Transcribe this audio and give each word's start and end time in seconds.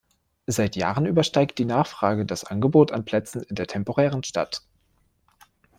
Seit 0.47 0.75
Jahren 0.75 1.05
übersteigt 1.05 1.59
die 1.59 1.65
Nachfrage 1.65 2.25
das 2.25 2.43
Angebot 2.43 2.91
an 2.91 3.05
Plätzen 3.05 3.43
in 3.43 3.53
der 3.55 3.67
temporären 3.67 4.23
Stadt. 4.23 4.63